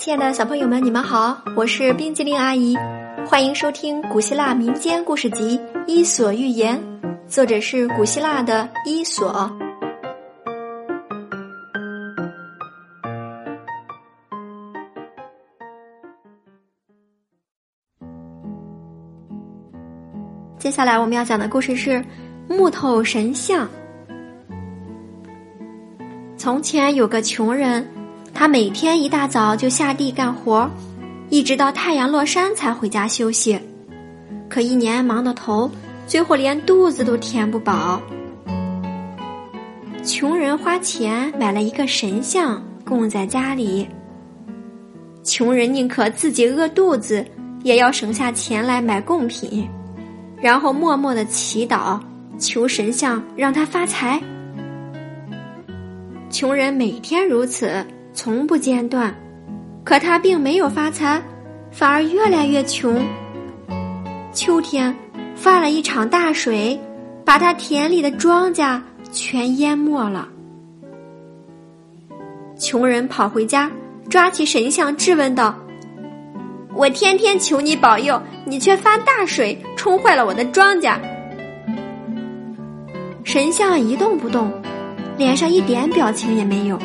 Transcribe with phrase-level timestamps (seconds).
[0.00, 2.74] 亲爱的小朋友们，你们好，我是冰激凌阿姨，
[3.26, 6.82] 欢迎收听古希腊民间故事集《伊索寓言》，
[7.28, 9.52] 作者是古希腊的伊索。
[20.58, 22.02] 接下来我们要讲的故事是
[22.48, 23.68] 木头神像。
[26.38, 27.86] 从前有个穷人。
[28.40, 30.66] 他每天一大早就下地干活，
[31.28, 33.60] 一直到太阳落山才回家休息。
[34.48, 35.70] 可一年忙到头，
[36.06, 38.00] 最后连肚子都填不饱。
[40.02, 43.86] 穷人花钱买了一个神像供在家里。
[45.22, 47.22] 穷人宁可自己饿肚子，
[47.62, 49.68] 也要省下钱来买贡品，
[50.40, 52.00] 然后默默的祈祷，
[52.38, 54.18] 求神像让他发财。
[56.30, 57.84] 穷人每天如此。
[58.12, 59.14] 从不间断，
[59.84, 61.22] 可他并没有发财，
[61.70, 63.00] 反而越来越穷。
[64.32, 64.94] 秋天，
[65.34, 66.78] 发了一场大水，
[67.24, 68.80] 把他田里的庄稼
[69.12, 70.28] 全淹没了。
[72.58, 73.70] 穷人跑回家，
[74.08, 75.56] 抓起神像质问道
[76.74, 80.98] ：“我天天求你保佑，你却发大水，冲坏了我的庄稼。”
[83.24, 84.52] 神像一动不动，
[85.16, 86.78] 脸上一点表情也没有。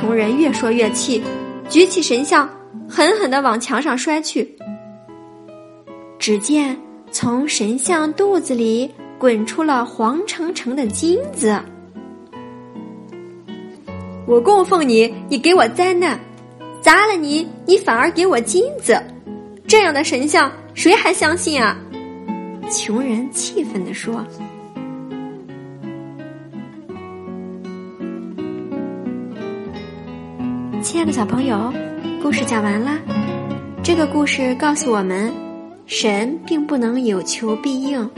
[0.00, 1.22] 穷人越说越气，
[1.68, 2.48] 举起神像，
[2.88, 4.56] 狠狠的往墙上摔去。
[6.18, 6.74] 只见
[7.12, 11.54] 从神像肚子里滚出了黄澄澄的金子。
[14.26, 16.18] 我供奉你，你给我灾难；
[16.80, 18.98] 砸了你，你反而给我金子。
[19.66, 21.76] 这样的神像，谁还相信啊？
[22.70, 24.24] 穷人气愤地说。
[30.82, 31.72] 亲爱的小朋友，
[32.22, 32.92] 故事讲完了。
[33.82, 35.30] 这个故事告诉我们，
[35.86, 38.08] 神并不能有求必应，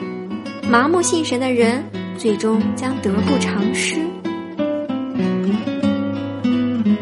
[0.71, 1.83] 盲目信神的人
[2.17, 3.97] 最终将得不偿失。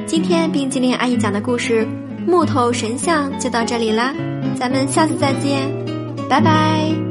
[0.06, 1.86] 今天冰激凌阿姨讲的故事
[2.26, 4.14] 《木头神像》就到这里啦，
[4.54, 5.68] 咱们下次再见，
[6.28, 7.09] 拜拜。